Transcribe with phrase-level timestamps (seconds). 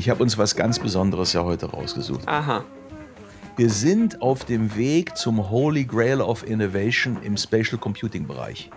[0.00, 2.26] Ich habe uns was ganz Besonderes ja heute rausgesucht.
[2.26, 2.64] Aha.
[3.58, 8.70] Wir sind auf dem Weg zum Holy Grail of Innovation im Spatial Computing Bereich.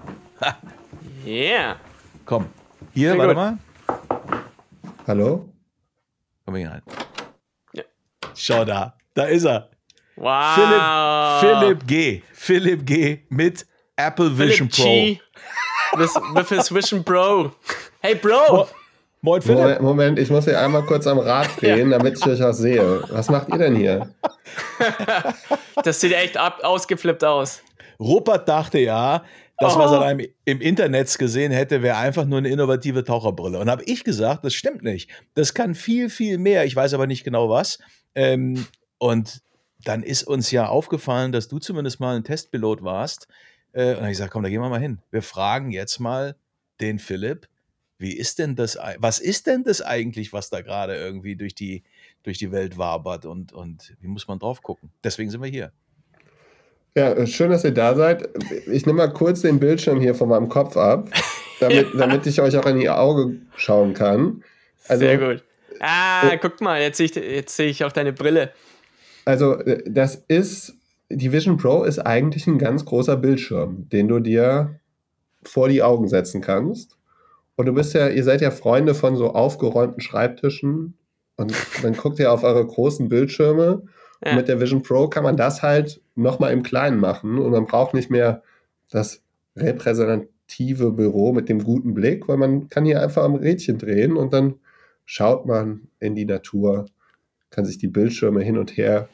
[1.25, 1.77] Yeah.
[2.25, 2.47] Komm,
[2.93, 3.37] hier, Sehr warte gut.
[3.37, 4.43] mal.
[5.07, 5.49] Hallo?
[6.45, 6.81] Komm hier rein.
[7.71, 7.83] Ja.
[8.35, 9.69] Schau da, da ist er.
[10.17, 11.39] Wow.
[11.39, 12.21] Philipp, Philipp G.
[12.33, 13.19] Philipp G.
[13.29, 13.65] mit
[13.95, 14.83] Apple Vision Philipp Pro.
[14.83, 15.21] G.
[15.95, 17.53] With, with his Vision Pro.
[18.01, 18.67] Hey, Bro.
[19.25, 19.57] Moin Philipp.
[19.57, 23.03] Moment, Moment, ich muss hier einmal kurz am Rad drehen, damit ich euch auch sehe.
[23.09, 24.09] Was macht ihr denn hier?
[25.83, 27.63] Das sieht echt ab, ausgeflippt aus.
[27.99, 29.23] Rupert dachte ja,
[29.57, 29.79] das, Oh.
[29.79, 33.59] was er da im, im Internet gesehen hätte, wäre einfach nur eine innovative Taucherbrille.
[33.59, 35.09] Und habe ich gesagt, das stimmt nicht.
[35.35, 36.65] Das kann viel, viel mehr.
[36.65, 37.79] Ich weiß aber nicht genau was.
[38.13, 39.41] Ähm, und
[39.83, 43.27] dann ist uns ja aufgefallen, dass du zumindest mal ein Testpilot warst.
[43.71, 44.99] Äh, und dann habe ich gesagt, komm, da gehen wir mal hin.
[45.11, 46.35] Wir fragen jetzt mal
[46.81, 47.47] den Philipp,
[48.03, 51.83] wie ist denn das, was ist denn das eigentlich, was da gerade irgendwie durch die,
[52.23, 54.91] durch die Welt wabert und, und wie muss man drauf gucken?
[55.05, 55.71] Deswegen sind wir hier.
[56.95, 58.29] Ja, schön, dass ihr da seid.
[58.67, 61.09] Ich nehme mal kurz den Bildschirm hier von meinem Kopf ab,
[61.61, 64.43] damit, damit ich euch auch in die Augen schauen kann.
[64.89, 65.43] Also, Sehr gut.
[65.79, 68.51] Ah, guck mal, jetzt sehe ich, jetzt sehe ich auch deine Brille.
[69.23, 70.75] Also, äh, das ist,
[71.09, 74.77] die Vision Pro ist eigentlich ein ganz großer Bildschirm, den du dir
[75.43, 76.97] vor die Augen setzen kannst.
[77.55, 80.97] Und du bist ja, ihr seid ja Freunde von so aufgeräumten Schreibtischen.
[81.35, 83.83] Und dann guckt ihr auf eure großen Bildschirme.
[84.23, 84.31] Ja.
[84.31, 87.37] Und mit der Vision Pro kann man das halt nochmal im Kleinen machen.
[87.37, 88.43] Und man braucht nicht mehr
[88.89, 89.21] das
[89.55, 94.33] repräsentative Büro mit dem guten Blick, weil man kann hier einfach am Rädchen drehen und
[94.33, 94.55] dann
[95.05, 96.85] schaut man in die Natur,
[97.49, 99.09] kann sich die Bildschirme hin und her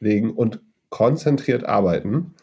[0.00, 2.34] legen und konzentriert arbeiten.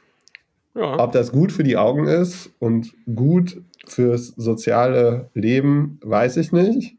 [0.75, 0.99] Ja.
[0.99, 6.97] Ob das gut für die Augen ist und gut fürs soziale Leben, weiß ich nicht.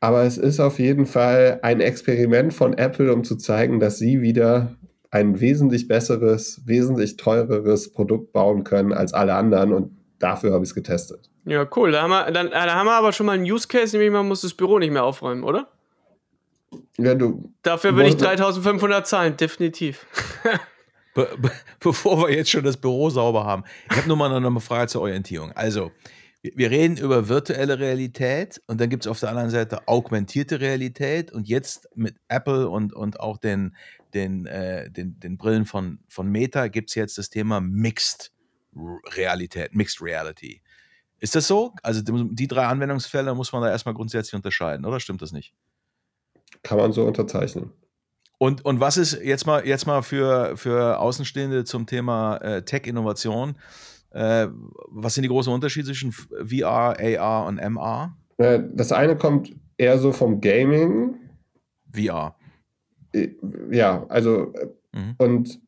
[0.00, 4.22] Aber es ist auf jeden Fall ein Experiment von Apple, um zu zeigen, dass sie
[4.22, 4.74] wieder
[5.10, 9.74] ein wesentlich besseres, wesentlich teureres Produkt bauen können als alle anderen.
[9.74, 11.28] Und dafür habe ich es getestet.
[11.44, 11.90] Ja, cool.
[11.92, 14.26] Da haben, wir, dann, da haben wir aber schon mal einen Use Case, nämlich man
[14.28, 15.68] muss das Büro nicht mehr aufräumen, oder?
[16.96, 20.06] Ja, du, Dafür würde ich Wollen wir- 3500 zahlen, definitiv.
[21.14, 21.50] Be be
[21.80, 24.88] bevor wir jetzt schon das Büro sauber haben, ich habe nur mal noch eine Frage
[24.88, 25.52] zur Orientierung.
[25.52, 25.92] Also,
[26.42, 31.32] wir, reden über virtuelle Realität und dann gibt es auf der anderen Seite augmentierte Realität
[31.32, 33.76] und jetzt mit Apple und, und auch den,
[34.14, 38.32] den, äh, den, den Brillen von, von Meta gibt es jetzt das Thema Mixed
[38.74, 40.62] Realität, Mixed Reality.
[41.18, 41.74] Ist das so?
[41.82, 45.52] Also die drei Anwendungsfälle muss man da erstmal grundsätzlich unterscheiden, oder stimmt das nicht?
[46.62, 47.70] kann man so unterzeichnen.
[48.42, 53.54] Und, und was ist jetzt mal, jetzt mal für, für Außenstehende zum Thema äh, Tech-Innovation?
[54.12, 54.46] Äh,
[54.88, 58.16] was sind die großen Unterschiede zwischen VR, AR und MR?
[58.38, 61.16] Äh, Das eine kommt eher so vom Gaming.
[61.94, 62.34] VR.
[63.70, 64.52] Ja, also
[64.92, 65.14] Mhm.
[65.18, 65.60] Und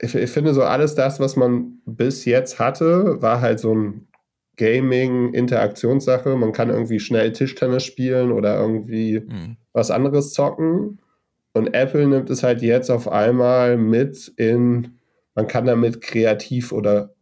[0.00, 4.08] ich, ich finde so alles das, was man bis jetzt hatte, war halt so ein
[4.56, 6.36] Gaming-Interaktionssache.
[6.36, 9.56] Man kann irgendwie schnell Tischtennis spielen oder irgendwie Mhm.
[9.72, 10.98] was anderes zocken.
[11.54, 14.98] Und Apple nimmt es halt jetzt auf einmal mit in,
[15.34, 17.14] man kann damit kreativ oder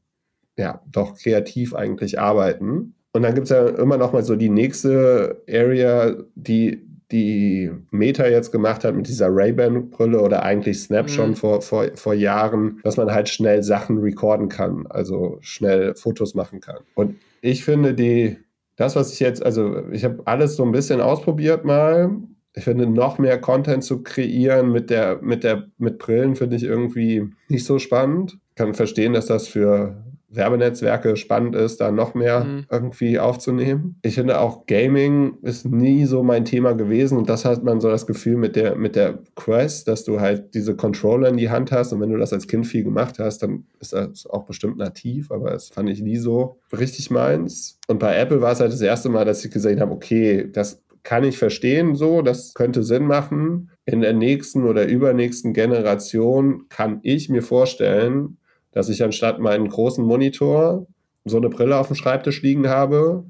[0.57, 2.95] ja, doch kreativ eigentlich arbeiten.
[3.13, 8.27] Und dann gibt es ja immer noch mal so die nächste Area, die die Meta
[8.29, 11.09] jetzt gemacht hat mit dieser Ray-Ban-Brille oder eigentlich Snap Mhm.
[11.09, 16.35] schon vor, vor, vor Jahren, dass man halt schnell Sachen recorden kann, also schnell Fotos
[16.35, 16.79] machen kann.
[16.95, 18.39] Und ich finde die,
[18.77, 22.11] das, was ich jetzt, also ich habe alles so ein bisschen ausprobiert mal.
[22.55, 26.65] Ich finde, noch mehr Content zu kreieren mit der, mit der, mit Brillen finde ich
[26.65, 28.39] irgendwie nicht so spannend.
[28.57, 30.03] Kann verstehen, dass das für
[30.33, 32.65] Werbenetzwerke spannend ist, da noch mehr Mhm.
[32.71, 33.97] irgendwie aufzunehmen.
[34.03, 37.89] Ich finde auch Gaming ist nie so mein Thema gewesen und das hat man so
[37.91, 41.73] das Gefühl mit der, mit der Quest, dass du halt diese Controller in die Hand
[41.73, 44.77] hast und wenn du das als Kind viel gemacht hast, dann ist das auch bestimmt
[44.79, 47.79] nativ, aber das fand ich nie so richtig meins.
[47.89, 50.81] Und bei Apple war es halt das erste Mal, dass ich gesehen habe, okay, das
[51.03, 53.71] kann ich verstehen so, das könnte Sinn machen.
[53.85, 58.39] In der nächsten oder übernächsten Generation kann ich mir vorstellen,
[58.73, 60.87] dass ich anstatt meinen großen Monitor
[61.25, 63.25] so eine Brille auf dem Schreibtisch liegen habe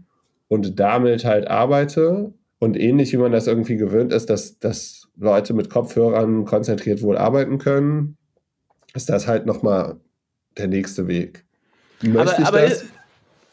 [0.49, 2.33] und damit halt arbeite.
[2.59, 7.17] Und ähnlich wie man das irgendwie gewöhnt ist, dass, dass Leute mit Kopfhörern konzentriert wohl
[7.17, 8.19] arbeiten können,
[8.95, 9.97] ist das halt nochmal
[10.59, 11.47] der nächste Weg.
[12.03, 12.85] Möchte Aber, ich aber das?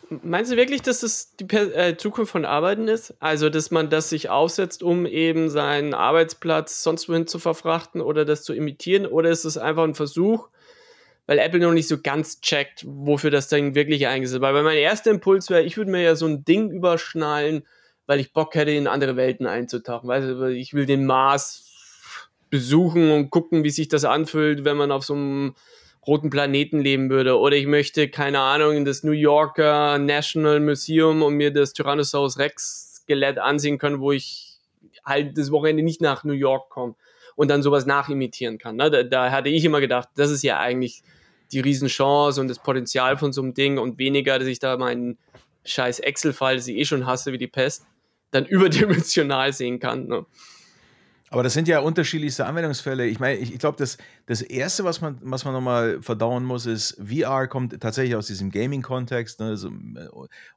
[0.10, 3.16] Meinst du wirklich, dass das die äh, Zukunft von Arbeiten ist?
[3.20, 8.26] Also, dass man das sich aufsetzt, um eben seinen Arbeitsplatz sonst wohin zu verfrachten oder
[8.26, 9.06] das zu imitieren?
[9.06, 10.50] Oder ist es einfach ein Versuch,
[11.26, 14.54] weil Apple noch nicht so ganz checkt, wofür das Ding wirklich eingesetzt wird?
[14.54, 17.66] Weil mein erster Impuls wäre, ich würde mir ja so ein Ding überschnallen,
[18.06, 20.08] weil ich Bock hätte, in andere Welten einzutauchen.
[20.08, 21.66] Weißt du, ich will den Mars
[22.50, 25.56] besuchen und gucken, wie sich das anfühlt, wenn man auf so einem
[26.08, 27.38] roten Planeten leben würde.
[27.38, 32.40] Oder ich möchte, keine Ahnung, in das New Yorker National Museum und mir das Tyrannosaurus
[32.40, 34.58] Rex Skelett ansehen können, wo ich
[35.06, 36.96] halt das Wochenende nicht nach New York komme
[37.36, 38.76] und dann sowas nachimitieren kann.
[38.78, 38.90] Ne?
[38.90, 41.04] Da, da hatte ich immer gedacht, das ist ja eigentlich
[41.52, 45.18] die Riesenchance und das Potenzial von so einem Ding und weniger, dass ich da meinen
[45.64, 47.86] scheiß Excel-File, das ich eh schon hasse wie die Pest,
[48.32, 50.08] dann überdimensional sehen kann.
[50.08, 50.26] Ne?
[51.30, 53.06] Aber das sind ja unterschiedlichste Anwendungsfälle.
[53.06, 53.98] Ich meine, ich, ich glaube, das,
[54.28, 58.50] das Erste, was man, was man nochmal verdauen muss, ist, VR kommt tatsächlich aus diesem
[58.50, 60.08] Gaming-Kontext, ne, so, äh,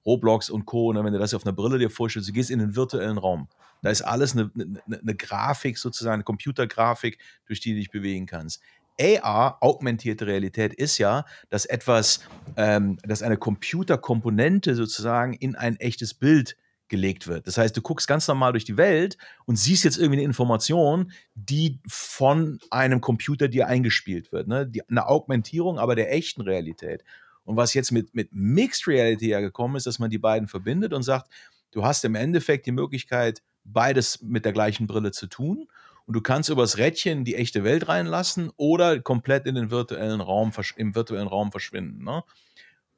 [0.07, 0.93] Roblox und Co.
[0.93, 3.49] Ne, wenn du das auf einer Brille dir vorstellst, du gehst in den virtuellen Raum.
[3.83, 8.27] Da ist alles eine, eine, eine Grafik, sozusagen, eine Computergrafik, durch die du dich bewegen
[8.27, 8.63] kannst.
[9.01, 12.21] AR, augmentierte Realität, ist ja, dass etwas,
[12.57, 16.57] ähm, dass eine Computerkomponente sozusagen in ein echtes Bild
[16.91, 17.47] gelegt wird.
[17.47, 19.17] Das heißt, du guckst ganz normal durch die Welt
[19.47, 24.49] und siehst jetzt irgendwie eine Information, die von einem Computer dir eingespielt wird.
[24.49, 24.67] Ne?
[24.67, 27.03] Die, eine Augmentierung aber der echten Realität.
[27.45, 30.93] Und was jetzt mit, mit Mixed Reality ja gekommen ist, dass man die beiden verbindet
[30.93, 31.31] und sagt,
[31.71, 35.67] du hast im Endeffekt die Möglichkeit, beides mit der gleichen Brille zu tun.
[36.07, 40.53] Und du kannst übers Rädchen die echte Welt reinlassen oder komplett in den virtuellen Raum,
[40.77, 42.05] im virtuellen Raum verschwinden.
[42.05, 42.25] Ne?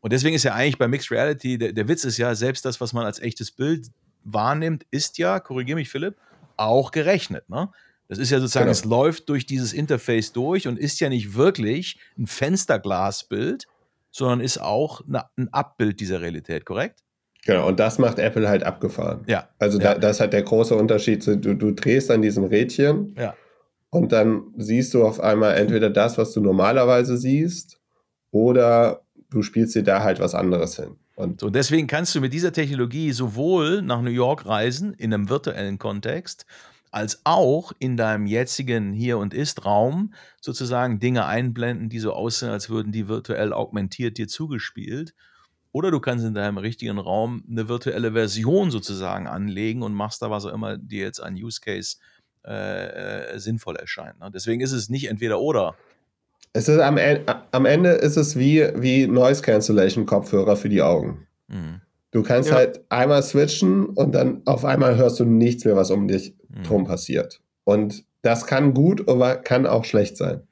[0.02, 2.81] Und deswegen ist ja eigentlich bei Mixed Reality, der, der Witz ist ja, selbst das,
[2.81, 3.87] was man als echtes Bild
[4.25, 6.16] wahrnimmt, ist ja, korrigiere mich Philipp,
[6.56, 7.49] auch gerechnet.
[7.49, 7.70] Ne?
[8.08, 8.72] Das ist ja sozusagen, genau.
[8.72, 13.66] es läuft durch dieses Interface durch und ist ja nicht wirklich ein Fensterglasbild,
[14.10, 17.00] sondern ist auch eine, ein Abbild dieser Realität, korrekt?
[17.46, 19.22] Genau, und das macht Apple halt abgefahren.
[19.26, 19.48] Ja.
[19.58, 19.94] Also ja.
[19.94, 21.25] Da, das hat der große Unterschied.
[21.26, 23.34] Du, du drehst an diesem Rädchen ja.
[23.90, 27.78] und dann siehst du auf einmal entweder das, was du normalerweise siehst,
[28.32, 29.02] oder
[29.32, 30.96] du spielst dir da halt was anderes hin.
[31.14, 35.29] Und so, deswegen kannst du mit dieser Technologie sowohl nach New York reisen, in einem
[35.29, 36.46] virtuellen Kontext,
[36.90, 42.69] als auch in deinem jetzigen Hier- und Ist-Raum sozusagen Dinge einblenden, die so aussehen, als
[42.69, 45.14] würden die virtuell augmentiert dir zugespielt.
[45.73, 50.31] Oder du kannst in deinem richtigen Raum eine virtuelle Version sozusagen anlegen und machst da
[50.31, 51.96] was auch immer dir jetzt an Use Case
[52.44, 54.20] äh, äh sinnvoll erscheint.
[54.20, 54.31] Ne?
[54.31, 55.75] Deswegen ist es nicht entweder oder,
[56.52, 56.99] es ist am,
[57.50, 61.26] am Ende ist es wie, wie Noise Cancellation Kopfhörer für die Augen.
[61.49, 61.81] Mhm.
[62.10, 62.56] Du kannst ja.
[62.56, 66.62] halt einmal switchen und dann auf einmal hörst du nichts mehr, was um dich mhm.
[66.64, 67.40] drum passiert.
[67.64, 70.43] Und das kann gut, aber kann auch schlecht sein.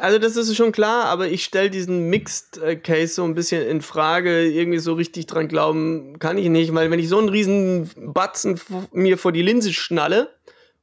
[0.00, 3.64] Also das ist schon klar, aber ich stelle diesen Mixed äh, Case so ein bisschen
[3.64, 4.42] in Frage.
[4.42, 8.60] Irgendwie so richtig dran glauben kann ich nicht, weil wenn ich so einen riesen Batzen
[8.92, 10.30] mir vor die Linse schnalle,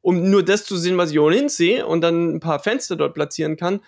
[0.02, 3.14] um nur das zu sehen, was ich ohnehin sehe und dann ein paar Fenster dort
[3.14, 3.82] platzieren kann,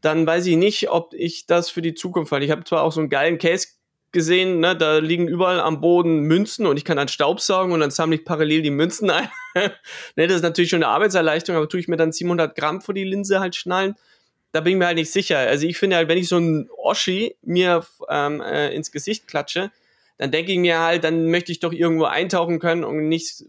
[0.00, 2.92] dann weiß ich nicht, ob ich das für die Zukunft weil Ich habe zwar auch
[2.92, 3.68] so einen geilen Case
[4.12, 7.80] gesehen, ne, da liegen überall am Boden Münzen und ich kann dann Staub saugen und
[7.80, 9.28] dann sammle ich parallel die Münzen ein.
[9.54, 12.94] ne, das ist natürlich schon eine Arbeitserleichterung, aber tue ich mir dann 700 Gramm vor
[12.94, 13.94] die Linse halt schnallen,
[14.52, 15.38] da bin ich mir halt nicht sicher.
[15.38, 19.70] Also ich finde halt, wenn ich so einen Oschi mir ähm, äh, ins Gesicht klatsche,
[20.16, 23.44] dann denke ich mir halt, dann möchte ich doch irgendwo eintauchen können und nicht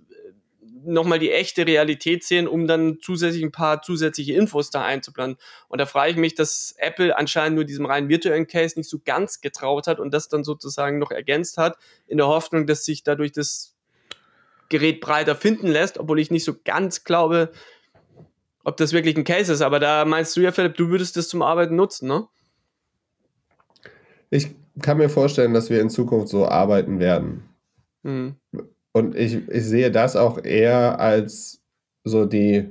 [0.84, 5.38] nochmal die echte Realität sehen, um dann zusätzlich ein paar zusätzliche Infos da einzuplanen.
[5.68, 9.00] Und da frage ich mich, dass Apple anscheinend nur diesem rein virtuellen Case nicht so
[9.04, 13.04] ganz getraut hat und das dann sozusagen noch ergänzt hat, in der Hoffnung, dass sich
[13.04, 13.76] dadurch das
[14.70, 17.52] Gerät breiter finden lässt, obwohl ich nicht so ganz glaube,
[18.64, 19.62] ob das wirklich ein Case ist.
[19.62, 22.28] Aber da meinst du ja, Philipp, du würdest das zum Arbeiten nutzen, ne?
[24.30, 27.48] Ich kann mir vorstellen, dass wir in Zukunft so arbeiten werden.
[28.04, 28.36] Hm.
[28.94, 31.62] Und ich, ich sehe das auch eher als
[32.04, 32.68] so die,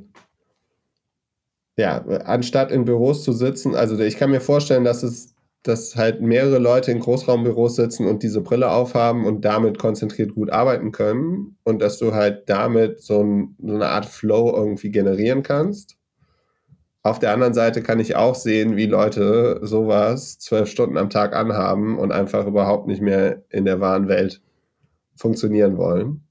[1.76, 6.22] ja, anstatt in Büros zu sitzen, also ich kann mir vorstellen, dass es, dass halt
[6.22, 11.56] mehrere Leute in Großraumbüros sitzen und diese Brille aufhaben und damit konzentriert gut arbeiten können
[11.64, 15.96] und dass du halt damit so, ein, so eine Art Flow irgendwie generieren kannst.
[17.02, 21.36] Auf der anderen Seite kann ich auch sehen, wie Leute sowas zwölf Stunden am Tag
[21.36, 24.40] anhaben und einfach überhaupt nicht mehr in der wahren Welt
[25.16, 26.22] funktionieren wollen.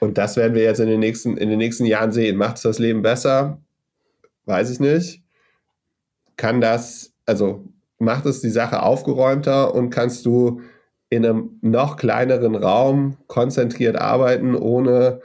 [0.00, 2.36] Und das werden wir jetzt in den nächsten, in den nächsten Jahren sehen.
[2.36, 3.62] Macht es das Leben besser?
[4.44, 5.22] Weiß ich nicht.
[6.36, 7.64] Kann das, also
[7.98, 10.60] macht es die Sache aufgeräumter und kannst du
[11.08, 15.20] in einem noch kleineren Raum konzentriert arbeiten, ohne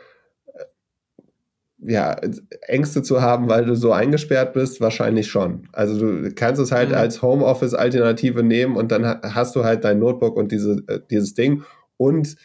[0.53, 2.15] äh, ja,
[2.61, 5.67] Ängste zu haben, weil du so eingesperrt bist, wahrscheinlich schon.
[5.73, 6.95] Also du kannst es halt mhm.
[6.95, 11.63] als Homeoffice-Alternative nehmen und dann hast du halt dein Notebook und diese, äh, dieses Ding
[11.99, 12.37] und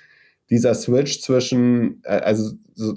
[0.51, 2.95] dieser Switch zwischen, äh, also so,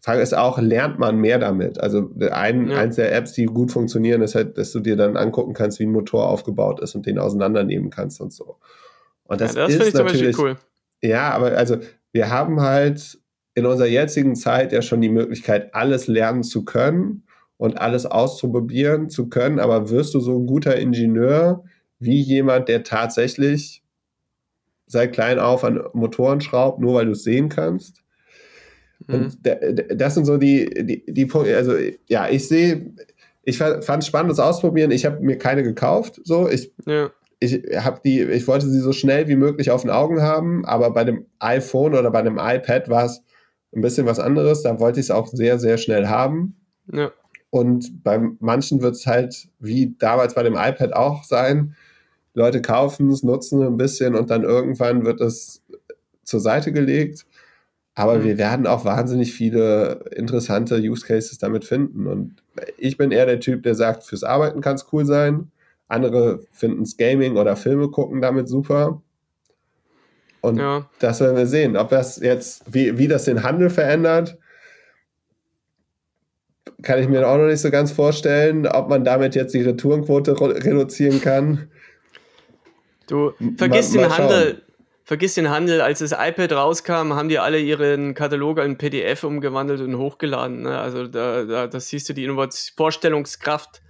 [0.00, 1.78] Frage ist auch, lernt man mehr damit?
[1.78, 2.78] Also ein, ja.
[2.78, 5.84] eins der Apps, die gut funktionieren, ist halt, dass du dir dann angucken kannst, wie
[5.84, 8.56] ein Motor aufgebaut ist und den auseinandernehmen kannst und so.
[9.24, 10.56] Und das, ja, das ist natürlich cool.
[11.02, 11.76] Ja, aber also
[12.12, 13.18] wir haben halt
[13.54, 17.24] in unserer jetzigen Zeit ja schon die Möglichkeit, alles lernen zu können
[17.58, 19.60] und alles auszuprobieren zu können.
[19.60, 21.62] Aber wirst du so ein guter Ingenieur
[21.98, 23.79] wie jemand, der tatsächlich
[24.90, 28.02] seit klein auf an Motoren schraubt, nur weil du es sehen kannst?
[29.06, 29.14] Mhm.
[29.14, 29.38] Und
[29.94, 31.56] das sind so die, die, die Punkte.
[31.56, 31.74] Also,
[32.08, 32.92] ja, ich sehe,
[33.44, 34.90] ich fand es spannend, das ausprobieren.
[34.90, 36.20] Ich habe mir keine gekauft.
[36.24, 37.10] So, ich, ja.
[37.38, 40.90] ich habe die, ich wollte sie so schnell wie möglich auf den Augen haben, aber
[40.90, 43.22] bei dem iPhone oder bei dem iPad war es
[43.74, 44.62] ein bisschen was anderes.
[44.62, 46.56] Da wollte ich es auch sehr, sehr schnell haben.
[46.92, 47.10] Ja.
[47.50, 51.74] Und bei manchen wird es halt wie damals bei dem iPad auch sein.
[52.34, 55.62] Leute kaufen es, nutzen ein bisschen und dann irgendwann wird es
[56.24, 57.26] zur Seite gelegt.
[57.94, 58.24] Aber mhm.
[58.24, 62.06] wir werden auch wahnsinnig viele interessante Use Cases damit finden.
[62.06, 62.36] Und
[62.78, 65.50] ich bin eher der Typ, der sagt, fürs Arbeiten kann es cool sein.
[65.88, 69.02] Andere finden es Gaming oder Filme gucken damit super.
[70.40, 70.88] Und ja.
[71.00, 71.76] das werden wir sehen.
[71.76, 74.38] Ob das jetzt, wie, wie das den Handel verändert,
[76.82, 80.40] kann ich mir auch noch nicht so ganz vorstellen, ob man damit jetzt die Retourenquote
[80.40, 81.68] reduzieren kann.
[83.10, 84.62] Du vergisst mal, mal den Handel,
[85.04, 85.80] vergiss den Handel.
[85.80, 90.62] Als das iPad rauskam, haben die alle ihren Katalog in PDF umgewandelt und hochgeladen.
[90.62, 90.78] Ne?
[90.78, 93.82] Also da, da, da siehst du die Innovation Vorstellungskraft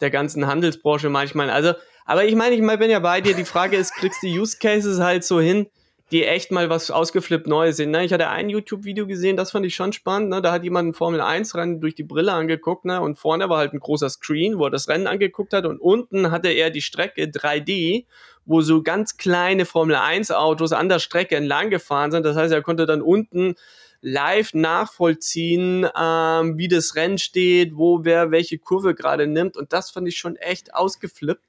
[0.00, 1.50] der ganzen Handelsbranche manchmal.
[1.50, 3.34] Also, aber ich meine, ich bin ja bei dir.
[3.34, 5.68] Die Frage ist, kriegst du Use Cases halt so hin,
[6.14, 7.90] die echt mal was ausgeflippt Neues sind.
[7.90, 8.04] Ne?
[8.04, 10.30] Ich hatte ein YouTube-Video gesehen, das fand ich schon spannend.
[10.30, 10.40] Ne?
[10.40, 13.00] Da hat jemand ein Formel 1-Rennen durch die Brille angeguckt ne?
[13.00, 16.30] und vorne war halt ein großer Screen, wo er das Rennen angeguckt hat und unten
[16.30, 18.06] hatte er die Strecke 3D
[18.46, 22.26] wo so ganz kleine Formel 1 Autos an der Strecke entlang gefahren sind.
[22.26, 23.54] Das heißt, er konnte dann unten
[24.02, 29.56] live nachvollziehen, ähm, wie das Rennen steht, wo wer welche Kurve gerade nimmt.
[29.56, 31.42] Und das fand ich schon echt ausgeflippt.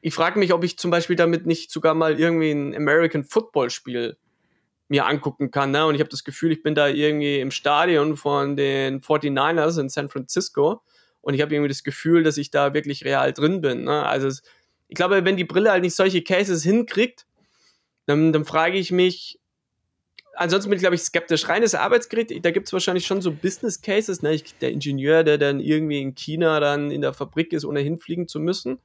[0.00, 3.70] Ich frage mich, ob ich zum Beispiel damit nicht sogar mal irgendwie ein American Football
[3.70, 4.16] Spiel
[4.88, 5.70] mir angucken kann.
[5.70, 5.86] Ne?
[5.86, 9.88] Und ich habe das Gefühl, ich bin da irgendwie im Stadion von den 49ers in
[9.88, 10.82] San Francisco.
[11.20, 13.84] Und ich habe irgendwie das Gefühl, dass ich da wirklich real drin bin.
[13.84, 14.06] Ne?
[14.06, 14.42] Also es,
[14.88, 17.26] ich glaube, wenn die Brille halt nicht solche Cases hinkriegt,
[18.06, 19.38] dann, dann frage ich mich,
[20.34, 21.48] ansonsten bin ich, glaube ich, skeptisch.
[21.48, 24.32] Reines Arbeitsgerät, da gibt es wahrscheinlich schon so Business Cases, ne?
[24.32, 28.28] Ich, der Ingenieur, der dann irgendwie in China dann in der Fabrik ist, ohne hinfliegen
[28.28, 28.78] zu müssen.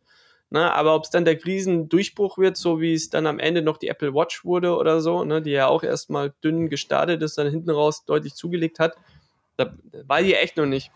[0.50, 0.72] Ne?
[0.72, 3.88] Aber ob es dann der Krisendurchbruch wird, so wie es dann am Ende noch die
[3.88, 5.42] Apple Watch wurde oder so, ne?
[5.42, 8.96] die ja auch erstmal dünn gestartet ist, dann hinten raus deutlich zugelegt hat,
[9.58, 9.74] da
[10.06, 10.92] weiß ich echt noch nicht.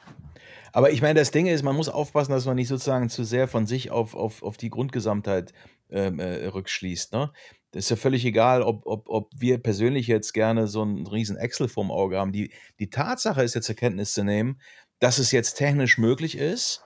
[0.74, 3.48] Aber ich meine, das Ding ist, man muss aufpassen, dass man nicht sozusagen zu sehr
[3.48, 5.54] von sich auf, auf, auf die Grundgesamtheit
[5.89, 7.13] ähm, äh, rückschließt.
[7.13, 7.32] Ne?
[7.72, 11.38] Das ist ja völlig egal, ob, ob, ob wir persönlich jetzt gerne so einen riesen
[11.38, 12.32] Excel vorm Auge haben.
[12.32, 14.62] Die, die Tatsache ist jetzt zur Kenntnis zu nehmen,
[15.00, 16.84] dass es jetzt technisch möglich ist,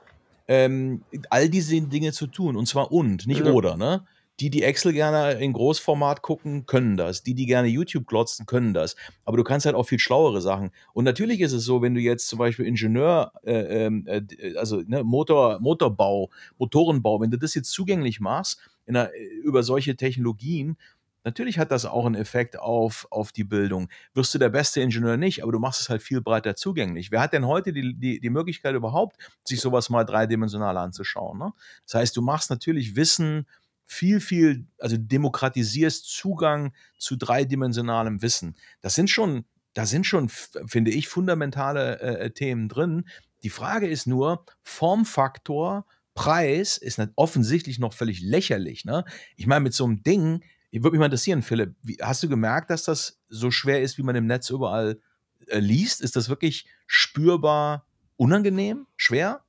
[0.52, 2.58] ähm, all diese Dinge zu tun.
[2.58, 3.52] Und zwar und, nicht ja.
[3.54, 3.78] oder.
[3.78, 4.04] Ne?
[4.42, 7.24] Die, die Excel gerne in Großformat gucken, können das.
[7.24, 8.98] Die, die gerne YouTube glotzen, können das.
[9.24, 10.72] Aber du kannst halt auch viel schlauere Sachen.
[10.94, 14.24] Und natürlich ist es so, wenn du jetzt zum Beispiel Ingenieur, äh, ähm, äh,
[14.58, 19.10] also ne, Motor, Motorbau, Motorenbau, wenn du das jetzt zugänglich machst einer,
[19.44, 20.76] über solche Technologien,
[21.24, 23.90] Natürlich hat das auch einen Effekt auf, auf die Bildung.
[24.14, 27.12] Wirst du der beste Ingenieur nicht, aber du machst es halt viel breiter zugänglich.
[27.12, 31.38] Wer hat denn heute die, die, die Möglichkeit überhaupt, sich sowas mal dreidimensional anzuschauen?
[31.38, 31.54] Ne?
[31.86, 33.46] Das heißt, du machst natürlich Wissen
[33.86, 38.56] viel, viel, also demokratisierst Zugang zu dreidimensionalem Wissen.
[38.80, 43.06] Das sind schon, da sind schon, finde ich, fundamentale äh, äh, Themen drin.
[43.44, 48.86] Die Frage ist nur, Formfaktor, Preis ist offensichtlich noch völlig lächerlich.
[48.86, 49.04] Ne?
[49.36, 52.70] Ich meine, mit so einem Ding, würde mich mal interessieren, Philipp, wie, hast du gemerkt,
[52.70, 55.00] dass das so schwer ist, wie man im Netz überall
[55.48, 56.02] äh, liest?
[56.02, 57.86] Ist das wirklich spürbar
[58.18, 59.42] unangenehm, schwer?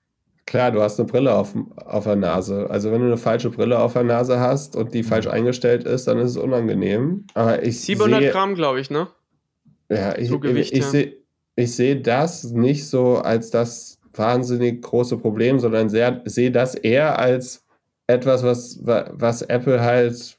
[0.46, 2.68] Klar, du hast eine Brille auf, auf der Nase.
[2.68, 5.32] Also wenn du eine falsche Brille auf der Nase hast und die falsch mhm.
[5.32, 7.26] eingestellt ist, dann ist es unangenehm.
[7.34, 9.08] Aber ich 700 sehe, Gramm, glaube ich, ne?
[9.88, 10.90] Ja, ich, so Gewicht, ich, ich, ja.
[10.90, 11.16] sehe
[11.54, 17.64] ich sehe das nicht so als das wahnsinnig große Problem, sondern sehe das eher als
[18.06, 20.38] etwas, was, was Apple halt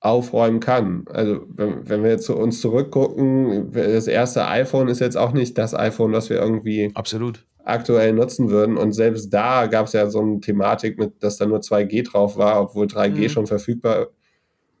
[0.00, 1.04] aufräumen kann.
[1.10, 5.74] Also wenn, wenn wir zu uns zurückgucken, das erste iPhone ist jetzt auch nicht das
[5.74, 8.76] iPhone, was wir irgendwie Absolut aktuell nutzen würden.
[8.76, 12.36] Und selbst da gab es ja so eine Thematik mit, dass da nur 2G drauf
[12.36, 13.28] war, obwohl 3G mhm.
[13.28, 14.08] schon verfügbar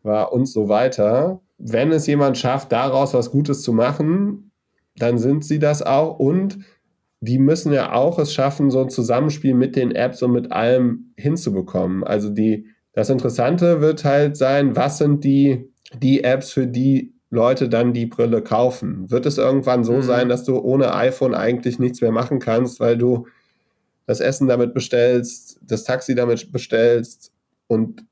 [0.02, 1.40] war und so weiter.
[1.58, 4.50] Wenn es jemand schafft, daraus was Gutes zu machen,
[4.96, 6.18] dann sind sie das auch.
[6.18, 6.58] Und
[7.20, 11.12] die müssen ja auch es schaffen, so ein Zusammenspiel mit den Apps und mit allem
[11.16, 12.02] hinzubekommen.
[12.02, 15.70] Also die, das Interessante wird halt sein, was sind die,
[16.00, 19.10] die Apps, für die Leute dann die Brille kaufen?
[19.10, 20.02] Wird es irgendwann so mhm.
[20.02, 23.26] sein, dass du ohne iPhone eigentlich nichts mehr machen kannst, weil du
[24.06, 27.32] das Essen damit bestellst, das Taxi damit bestellst
[27.68, 28.04] und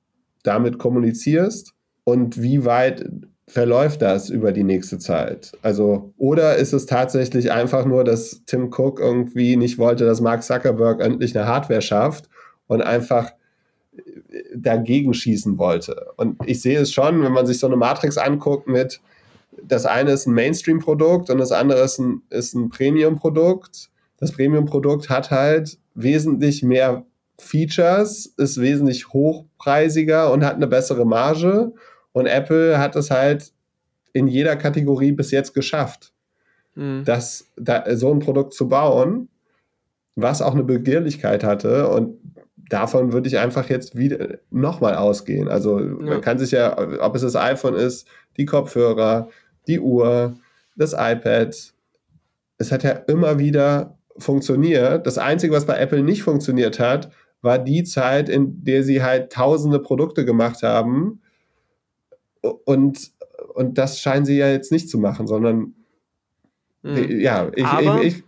[0.44, 1.74] damit kommunizierst?
[2.04, 3.04] Und wie weit
[3.48, 5.52] verläuft das über die nächste Zeit?
[5.62, 10.44] Also, oder ist es tatsächlich einfach nur, dass Tim Cook irgendwie nicht wollte, dass Mark
[10.44, 12.28] Zuckerberg endlich eine Hardware schafft
[12.68, 13.32] und einfach
[14.54, 16.12] dagegen schießen wollte?
[16.16, 19.00] Und ich sehe es schon, wenn man sich so eine Matrix anguckt mit,
[19.62, 23.90] das eine ist ein Mainstream-Produkt und das andere ist ein, ist ein Premium-Produkt.
[24.18, 27.04] Das Premium-Produkt hat halt wesentlich mehr
[27.38, 31.72] Features, ist wesentlich hochpreisiger und hat eine bessere Marge.
[32.12, 33.52] Und Apple hat es halt
[34.12, 36.12] in jeder Kategorie bis jetzt geschafft,
[36.74, 37.02] mhm.
[37.04, 39.28] das, da, so ein Produkt zu bauen,
[40.16, 41.88] was auch eine Begehrlichkeit hatte.
[41.88, 42.18] Und
[42.68, 45.48] davon würde ich einfach jetzt wieder nochmal ausgehen.
[45.48, 45.86] Also ja.
[45.86, 48.06] man kann sich ja, ob es das iPhone ist,
[48.36, 49.28] die Kopfhörer,
[49.66, 50.36] die Uhr,
[50.76, 51.54] das iPad,
[52.58, 55.06] es hat ja immer wieder funktioniert.
[55.06, 57.10] Das Einzige, was bei Apple nicht funktioniert hat,
[57.40, 61.20] war die Zeit, in der sie halt tausende Produkte gemacht haben.
[62.64, 63.12] Und,
[63.54, 65.74] und das scheinen sie ja jetzt nicht zu machen, sondern
[66.82, 67.20] mhm.
[67.20, 68.24] ja, ich, ich, ich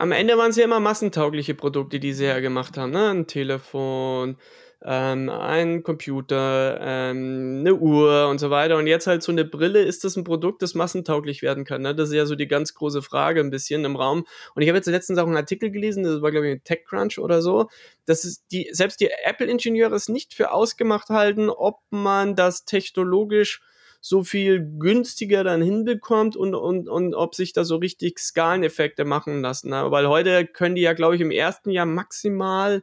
[0.00, 2.90] am Ende waren es ja immer massentaugliche Produkte, die sie ja gemacht haben.
[2.90, 3.10] Ne?
[3.10, 4.38] Ein Telefon,
[4.82, 8.78] ähm, ein Computer, ähm, eine Uhr und so weiter.
[8.78, 11.82] Und jetzt halt so eine Brille, ist das ein Produkt, das massentauglich werden kann?
[11.82, 11.94] Ne?
[11.94, 14.24] Das ist ja so die ganz große Frage ein bisschen im Raum.
[14.54, 17.42] Und ich habe jetzt letztens auch einen Artikel gelesen, das war glaube ich TechCrunch oder
[17.42, 17.68] so,
[18.06, 23.60] dass es die, selbst die Apple-Ingenieure es nicht für ausgemacht halten, ob man das technologisch
[24.00, 29.42] so viel günstiger dann hinbekommt und, und, und ob sich da so richtig Skaleneffekte machen
[29.42, 29.70] lassen.
[29.70, 29.90] Ne?
[29.90, 32.82] Weil heute können die ja, glaube ich, im ersten Jahr maximal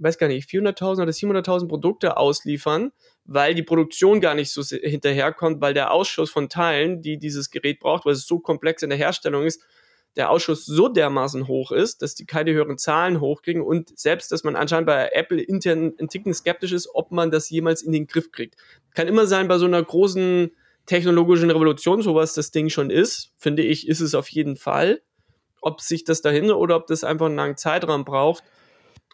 [0.00, 2.92] weiß gar nicht, 400.000 oder 700.000 Produkte ausliefern,
[3.26, 7.80] weil die Produktion gar nicht so hinterherkommt, weil der Ausschuss von Teilen, die dieses Gerät
[7.80, 9.62] braucht, weil es so komplex in der Herstellung ist,
[10.16, 14.44] der Ausschuss so dermaßen hoch ist, dass die keine höheren Zahlen hochkriegen und selbst, dass
[14.44, 18.06] man anscheinend bei Apple intern ein Ticken skeptisch ist, ob man das jemals in den
[18.06, 18.56] Griff kriegt.
[18.94, 20.50] Kann immer sein, bei so einer großen
[20.86, 25.02] technologischen Revolution, sowas das Ding schon ist, finde ich, ist es auf jeden Fall.
[25.60, 28.42] Ob sich das dahin oder ob das einfach einen langen Zeitraum braucht,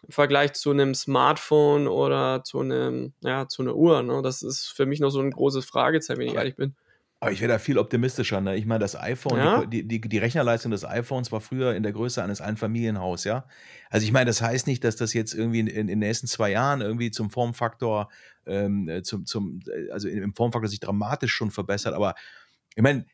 [0.01, 4.01] im Vergleich zu einem Smartphone oder zu einem, ja, zu einer Uhr.
[4.01, 4.21] Ne?
[4.23, 6.75] Das ist für mich noch so ein großes Fragezeichen, wenn ich ehrlich bin.
[7.19, 8.41] Aber ich wäre da viel optimistischer.
[8.41, 8.55] Ne?
[8.57, 9.65] Ich meine, das iPhone, ja?
[9.65, 13.47] die, die, die, Rechnerleistung des iPhones war früher in der Größe eines Einfamilienhaus, ja.
[13.89, 16.27] Also ich meine, das heißt nicht, dass das jetzt irgendwie in, in, in den nächsten
[16.27, 18.09] zwei Jahren irgendwie zum Formfaktor,
[18.45, 21.95] ähm, äh, zum, zum, äh, also im Formfaktor sich dramatisch schon verbessert.
[21.95, 22.13] Aber
[22.75, 23.05] ich meine,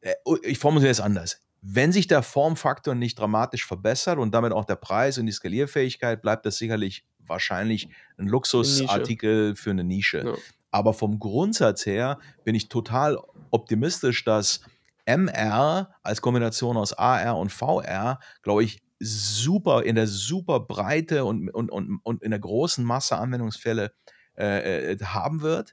[0.00, 4.52] äh, oh, ich formuliere es anders wenn sich der Formfaktor nicht dramatisch verbessert und damit
[4.52, 10.24] auch der Preis und die Skalierfähigkeit, bleibt das sicherlich wahrscheinlich ein Luxusartikel für eine Nische.
[10.24, 10.34] Ja.
[10.70, 13.18] Aber vom Grundsatz her bin ich total
[13.50, 14.60] optimistisch, dass
[15.06, 21.48] MR als Kombination aus AR und VR, glaube ich, super in der super Breite und,
[21.50, 23.92] und, und, und in der großen Masse Anwendungsfälle
[24.36, 25.72] äh, äh haben wird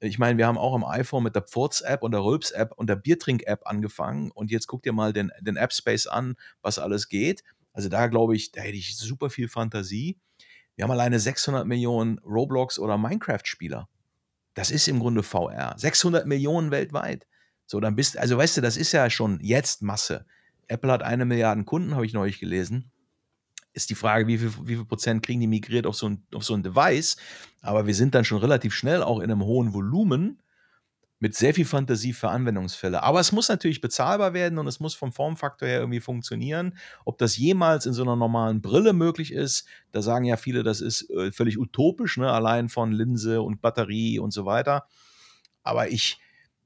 [0.00, 2.96] ich meine, wir haben auch am iPhone mit der Pfurz-App und der Rülps-App und der
[2.96, 7.42] Biertrink-App angefangen und jetzt guck dir mal den, den App-Space an, was alles geht.
[7.72, 10.18] Also da glaube ich, da hätte ich super viel Fantasie.
[10.74, 13.88] Wir haben alleine 600 Millionen Roblox- oder Minecraft-Spieler.
[14.56, 15.74] Das ist im Grunde VR.
[15.76, 17.28] 600 Millionen weltweit.
[17.66, 20.26] So, dann bist, also weißt du, das ist ja schon jetzt Masse.
[20.66, 22.90] Apple hat eine Milliarde Kunden, habe ich neulich gelesen
[23.76, 26.44] ist die Frage, wie viel, wie viel Prozent kriegen die migriert auf so, ein, auf
[26.44, 27.16] so ein Device.
[27.60, 30.40] Aber wir sind dann schon relativ schnell auch in einem hohen Volumen
[31.18, 33.02] mit sehr viel Fantasie für Anwendungsfälle.
[33.02, 36.76] Aber es muss natürlich bezahlbar werden und es muss vom Formfaktor her irgendwie funktionieren.
[37.04, 40.80] Ob das jemals in so einer normalen Brille möglich ist, da sagen ja viele, das
[40.80, 42.30] ist äh, völlig utopisch, ne?
[42.30, 44.86] allein von Linse und Batterie und so weiter.
[45.62, 46.18] Aber ich,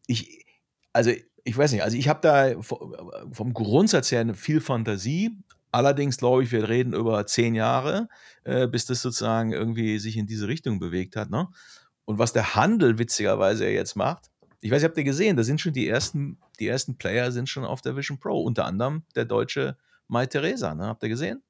[0.07, 0.45] ich,
[0.93, 1.13] also
[1.45, 5.31] ich weiß nicht, also ich habe da vom Grundsatz her viel Fantasie,
[5.73, 8.09] Allerdings glaube ich, wir reden über zehn Jahre,
[8.45, 11.31] äh, bis das sozusagen irgendwie sich in diese Richtung bewegt hat.
[11.31, 11.49] Ne?
[12.05, 15.61] Und was der Handel witzigerweise jetzt macht, ich weiß, ihr habt ihr gesehen, da sind
[15.61, 19.25] schon die ersten, die ersten Player sind schon auf der Vision Pro, unter anderem der
[19.25, 19.77] deutsche
[20.09, 20.87] Mai Theresa, ne?
[20.87, 21.43] habt ihr gesehen?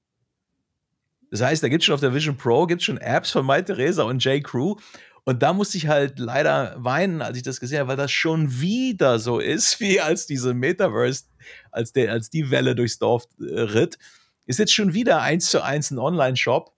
[1.31, 3.63] Das heißt, da gibt es schon auf der Vision Pro, gibt schon Apps von Mai
[3.63, 4.43] Theresa und J.
[4.43, 4.77] Crew
[5.25, 8.61] und da musste ich halt leider weinen, als ich das gesehen habe, weil das schon
[8.61, 11.25] wieder so ist, wie als diese Metaverse,
[11.71, 13.99] als, der, als die Welle durchs Dorf äh, ritt.
[14.47, 16.75] Ist jetzt schon wieder eins zu eins ein Online-Shop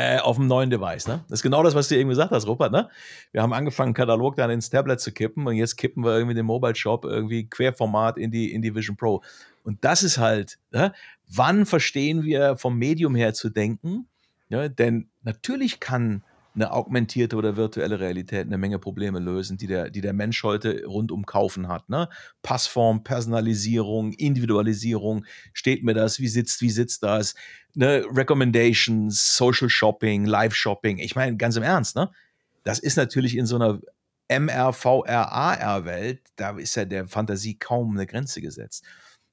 [0.00, 1.06] äh, auf dem neuen Device.
[1.06, 1.22] Ne?
[1.28, 2.72] Das ist genau das, was du eben gesagt hast, Rupert.
[2.72, 2.88] Ne?
[3.32, 6.46] Wir haben angefangen, Katalog dann ins Tablet zu kippen und jetzt kippen wir irgendwie den
[6.46, 9.22] Mobile Shop irgendwie Querformat in die, in die Vision Pro.
[9.62, 10.94] Und das ist halt, ne?
[11.28, 14.06] wann verstehen wir vom Medium her zu denken?
[14.48, 19.90] Ja, denn natürlich kann eine augmentierte oder virtuelle Realität eine Menge Probleme lösen, die der,
[19.90, 21.88] die der Mensch heute rund um Kaufen hat.
[21.88, 22.08] Ne?
[22.42, 27.34] Passform, Personalisierung, Individualisierung, steht mir das, wie sitzt, wie sitzt das,
[27.74, 28.04] ne?
[28.10, 30.98] Recommendations, Social Shopping, Live Shopping.
[30.98, 32.10] Ich meine, ganz im Ernst, ne?
[32.64, 33.80] Das ist natürlich in so einer
[34.30, 38.84] MRVRAR-Welt, da ist ja der Fantasie kaum eine Grenze gesetzt.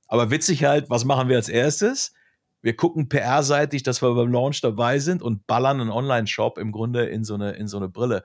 [0.08, 2.14] Aber witzig halt, was machen wir als erstes?
[2.62, 7.06] Wir gucken PR-seitig, dass wir beim Launch dabei sind und ballern einen Online-Shop im Grunde
[7.06, 8.24] in so eine, in so eine Brille.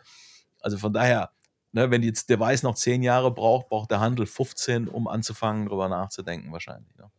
[0.60, 1.30] Also von daher,
[1.72, 5.88] ne, wenn jetzt Device noch zehn Jahre braucht, braucht der Handel 15, um anzufangen, darüber
[5.88, 6.96] nachzudenken, wahrscheinlich.
[6.96, 7.10] Ne?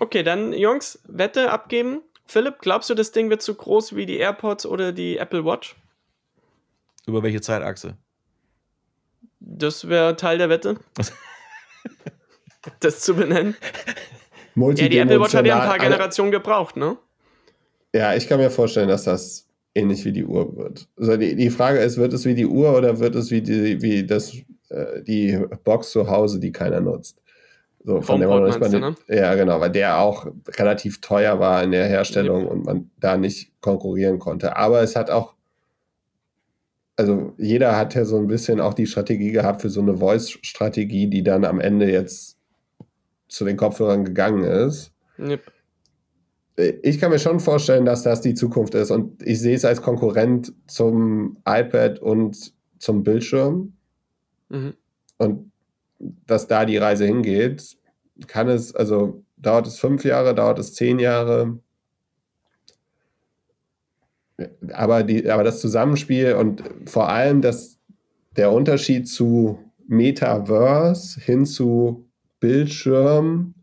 [0.00, 2.02] Okay, dann Jungs, Wette abgeben.
[2.26, 5.76] Philipp, glaubst du, das Ding wird so groß wie die AirPods oder die Apple Watch?
[7.06, 7.96] Über welche Zeitachse?
[9.38, 10.80] Das wäre Teil der Wette.
[12.80, 13.56] das zu benennen.
[14.56, 16.96] Ja, die Apple Watch hat ja ein paar Generationen gebraucht, ne?
[17.94, 20.88] Ja, ich kann mir vorstellen, dass das ähnlich wie die Uhr wird.
[20.96, 23.80] Also die, die Frage ist, wird es wie die Uhr oder wird es wie die,
[23.82, 24.34] wie das,
[24.70, 27.20] äh, die Box zu Hause, die keiner nutzt?
[27.84, 28.96] So, von der man man, ne?
[29.06, 30.26] Ja, genau, weil der auch
[30.58, 32.50] relativ teuer war in der Herstellung ja.
[32.50, 34.56] und man da nicht konkurrieren konnte.
[34.56, 35.34] Aber es hat auch,
[36.96, 41.06] also jeder hat ja so ein bisschen auch die Strategie gehabt für so eine Voice-Strategie,
[41.06, 42.35] die dann am Ende jetzt
[43.28, 44.92] zu den Kopfhörern gegangen ist.
[45.18, 45.52] Yep.
[46.82, 49.82] Ich kann mir schon vorstellen, dass das die Zukunft ist und ich sehe es als
[49.82, 53.74] Konkurrent zum iPad und zum Bildschirm.
[54.48, 54.74] Mhm.
[55.18, 55.52] Und
[55.98, 57.76] dass da die Reise hingeht,
[58.26, 61.58] kann es, also dauert es fünf Jahre, dauert es zehn Jahre.
[64.72, 67.78] Aber, die, aber das Zusammenspiel und vor allem das,
[68.36, 69.58] der Unterschied zu
[69.88, 72.05] Metaverse hin zu
[72.46, 73.54] Bildschirm,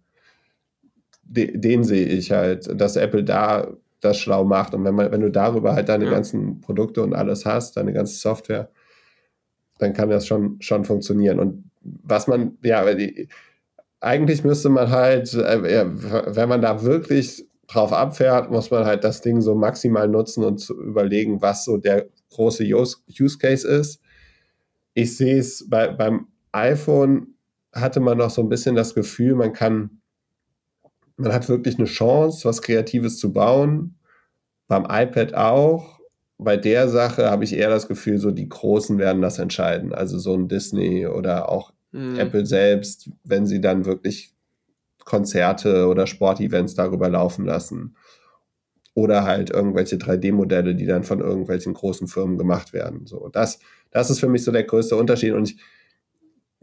[1.23, 4.73] de, den sehe ich halt, dass Apple da das schlau macht.
[4.73, 6.11] Und wenn, man, wenn du darüber halt deine ja.
[6.11, 8.69] ganzen Produkte und alles hast, deine ganze Software,
[9.79, 11.39] dann kann das schon, schon funktionieren.
[11.39, 12.85] Und was man, ja,
[14.01, 15.85] eigentlich müsste man halt, äh,
[16.35, 20.57] wenn man da wirklich drauf abfährt, muss man halt das Ding so maximal nutzen und
[20.57, 24.01] zu überlegen, was so der große Use, Use Case ist.
[24.93, 27.32] Ich sehe es bei, beim iPhone
[27.73, 30.01] hatte man noch so ein bisschen das Gefühl, man kann,
[31.17, 33.95] man hat wirklich eine Chance, was Kreatives zu bauen.
[34.67, 35.99] Beim iPad auch.
[36.37, 39.93] Bei der Sache habe ich eher das Gefühl, so die Großen werden das entscheiden.
[39.93, 42.19] Also so ein Disney oder auch mhm.
[42.19, 44.33] Apple selbst, wenn sie dann wirklich
[45.05, 47.95] Konzerte oder Sportevents darüber laufen lassen.
[48.95, 53.07] Oder halt irgendwelche 3D-Modelle, die dann von irgendwelchen großen Firmen gemacht werden.
[53.07, 53.59] So, das,
[53.89, 55.33] das ist für mich so der größte Unterschied.
[55.33, 55.57] Und ich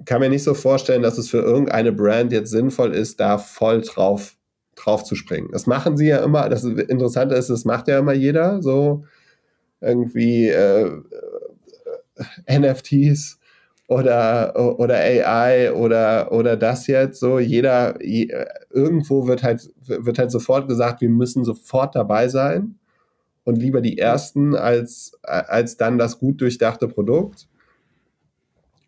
[0.04, 3.82] kann mir nicht so vorstellen, dass es für irgendeine Brand jetzt sinnvoll ist, da voll
[3.82, 4.36] drauf,
[4.74, 5.48] drauf zu springen.
[5.52, 6.48] Das machen sie ja immer.
[6.48, 8.62] Das Interessante ist, das macht ja immer jeder.
[8.62, 9.04] So
[9.80, 10.90] irgendwie äh,
[12.48, 13.38] NFTs
[13.88, 17.38] oder, oder AI oder, oder das jetzt so.
[17.38, 22.76] Jeder, irgendwo wird halt, wird halt sofort gesagt, wir müssen sofort dabei sein
[23.44, 27.48] und lieber die Ersten als, als dann das gut durchdachte Produkt.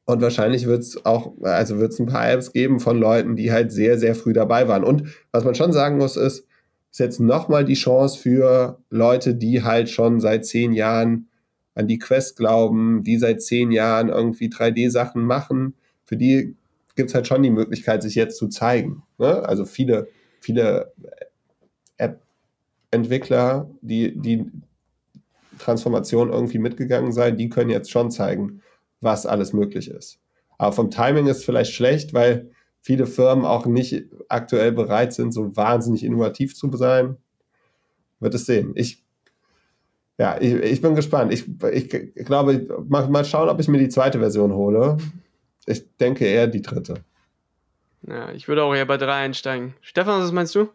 [0.05, 3.53] Und wahrscheinlich wird es auch, also wird es ein paar Apps geben von Leuten, die
[3.53, 4.85] halt sehr, sehr früh dabei waren.
[4.85, 6.47] Und was man schon sagen muss, ist,
[6.91, 11.29] ist jetzt nochmal die Chance für Leute, die halt schon seit zehn Jahren
[11.75, 16.57] an die Quest glauben, die seit zehn Jahren irgendwie 3D-Sachen machen, für die
[16.95, 19.03] gibt es halt schon die Möglichkeit, sich jetzt zu zeigen.
[19.19, 19.49] Ne?
[19.49, 20.09] Also viele,
[20.41, 20.93] viele
[21.97, 24.45] App-Entwickler, die die
[25.59, 28.61] Transformation irgendwie mitgegangen sein, die können jetzt schon zeigen,
[29.03, 30.19] was alles möglich ist.
[30.59, 35.55] Aber vom Timing ist vielleicht schlecht, weil viele Firmen auch nicht aktuell bereit sind, so
[35.57, 37.17] wahnsinnig innovativ zu sein.
[38.21, 38.73] Wird es sehen.
[38.77, 39.03] Ich
[40.19, 41.33] ja, ich, ich bin gespannt.
[41.33, 44.97] Ich, ich, ich glaube, mal, mal schauen, ob ich mir die zweite Version hole.
[45.67, 46.95] Ich denke eher die dritte.
[48.07, 49.75] Ja, ich würde auch eher bei drei einsteigen.
[49.81, 50.69] Stefan, was meinst du?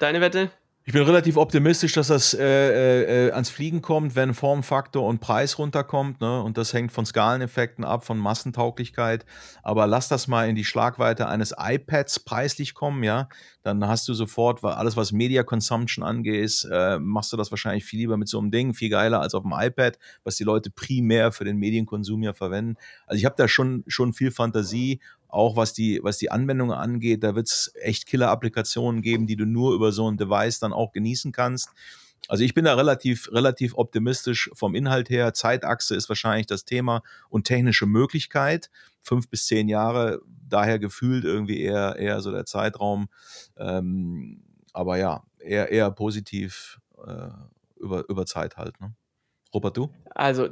[0.00, 0.50] Deine Wette?
[0.88, 5.58] Ich bin relativ optimistisch, dass das äh, äh, ans Fliegen kommt, wenn Formfaktor und Preis
[5.58, 6.22] runterkommt.
[6.22, 6.42] Ne?
[6.42, 9.26] Und das hängt von Skaleneffekten ab, von Massentauglichkeit.
[9.62, 13.28] Aber lass das mal in die Schlagweite eines iPads preislich kommen, ja.
[13.62, 18.00] Dann hast du sofort alles, was Media Consumption angeht, äh, machst du das wahrscheinlich viel
[18.00, 21.32] lieber mit so einem Ding, viel geiler als auf dem iPad, was die Leute primär
[21.32, 22.76] für den Medienkonsum ja verwenden.
[23.06, 27.22] Also ich habe da schon, schon viel Fantasie auch was die, was die Anwendungen angeht,
[27.22, 30.92] da wird es echt Killer-Applikationen geben, die du nur über so ein Device dann auch
[30.92, 31.70] genießen kannst.
[32.26, 35.32] Also ich bin da relativ, relativ optimistisch vom Inhalt her.
[35.34, 38.70] Zeitachse ist wahrscheinlich das Thema und technische Möglichkeit.
[39.00, 43.08] Fünf bis zehn Jahre, daher gefühlt irgendwie eher, eher so der Zeitraum.
[43.56, 47.28] Ähm, aber ja, eher, eher positiv äh,
[47.76, 48.80] über, über Zeit halt.
[48.80, 48.94] Ne?
[49.54, 49.90] Robert, du?
[50.10, 50.48] Also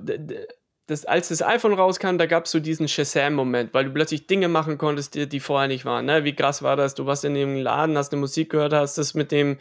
[0.86, 4.48] das, als das iPhone rauskam, da gab es so diesen Shazam-Moment, weil du plötzlich Dinge
[4.48, 6.06] machen konntest, die, die vorher nicht waren.
[6.06, 6.24] Ne?
[6.24, 6.94] Wie krass war das?
[6.94, 9.58] Du warst in dem Laden, hast eine Musik gehört, hast das mit dem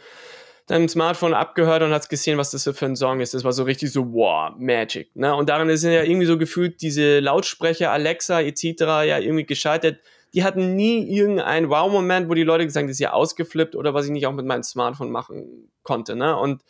[0.66, 3.34] deinem Smartphone abgehört und hast gesehen, was das für ein Song ist.
[3.34, 5.14] Das war so richtig so, wow, Magic.
[5.14, 5.34] Ne?
[5.34, 8.64] Und daran ist ja irgendwie so gefühlt diese Lautsprecher, Alexa etc.
[8.80, 10.00] ja irgendwie gescheitert.
[10.34, 13.94] Die hatten nie irgendeinen Wow-Moment, wo die Leute gesagt haben, das ist ja ausgeflippt oder
[13.94, 16.16] was ich nicht auch mit meinem Smartphone machen konnte.
[16.16, 16.36] Ne?
[16.36, 16.62] Und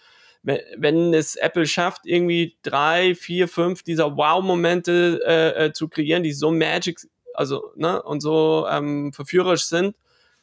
[0.76, 6.32] wenn es Apple schafft, irgendwie drei, vier, fünf dieser Wow-Momente äh, äh, zu kreieren, die
[6.32, 7.00] so magic,
[7.34, 9.96] also ne, und so ähm, verführerisch sind,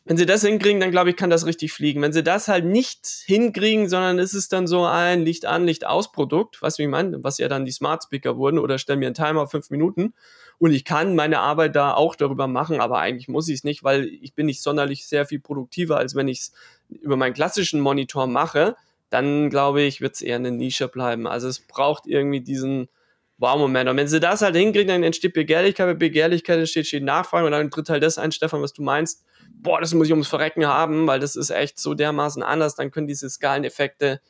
[0.05, 2.01] wenn sie das hinkriegen, dann glaube ich, kann das richtig fliegen.
[2.01, 5.85] Wenn sie das halt nicht hinkriegen, sondern ist es dann so ein Licht an, Licht
[5.85, 9.05] aus Produkt, was ich meine, was ja dann die Smart Speaker wurden oder stellen mir
[9.05, 10.13] einen Timer fünf Minuten
[10.57, 13.83] und ich kann meine Arbeit da auch darüber machen, aber eigentlich muss ich es nicht,
[13.83, 16.53] weil ich bin nicht sonderlich sehr viel produktiver, als wenn ich es
[16.89, 18.75] über meinen klassischen Monitor mache.
[19.13, 21.27] Dann glaube ich, wird es eher eine Nische bleiben.
[21.27, 22.89] Also es braucht irgendwie diesen
[23.37, 23.89] Wow-Moment.
[23.89, 27.51] Und wenn sie das halt hinkriegen, dann entsteht Begehrlichkeit, bei Begehrlichkeit entsteht steht Nachfrage und
[27.51, 29.23] dann tritt halt das ein, Stefan, was du meinst
[29.63, 32.91] boah, das muss ich ums Verrecken haben, weil das ist echt so dermaßen anders, dann
[32.91, 34.21] können diese Skaleneffekte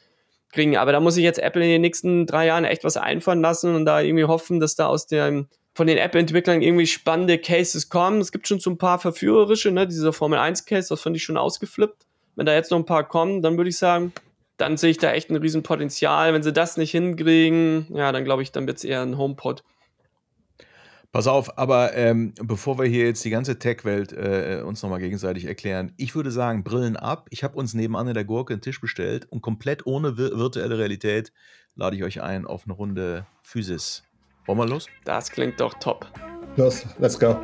[0.51, 0.77] kriegen.
[0.77, 3.75] Aber da muss ich jetzt Apple in den nächsten drei Jahren echt was einfallen lassen
[3.75, 8.21] und da irgendwie hoffen, dass da aus dem von den App-Entwicklern irgendwie spannende Cases kommen.
[8.21, 9.87] Es gibt schon so ein paar verführerische, ne?
[9.87, 12.05] Dieser Formel 1-Case, das fand ich schon ausgeflippt.
[12.35, 14.13] Wenn da jetzt noch ein paar kommen, dann würde ich sagen,
[14.63, 16.33] dann sehe ich da echt ein Riesenpotenzial.
[16.33, 19.63] Wenn sie das nicht hinkriegen, ja, dann glaube ich, dann wird es eher ein HomePod.
[21.11, 25.45] Pass auf, aber ähm, bevor wir hier jetzt die ganze Tech-Welt äh, uns nochmal gegenseitig
[25.45, 27.27] erklären, ich würde sagen, Brillen ab.
[27.29, 30.77] Ich habe uns nebenan in der Gurke einen Tisch bestellt und komplett ohne vir virtuelle
[30.77, 31.31] Realität
[31.75, 34.03] lade ich euch ein auf eine Runde Physis.
[34.45, 34.87] Wollen wir los?
[35.03, 36.07] Das klingt doch top.
[36.55, 37.37] Los, let's go.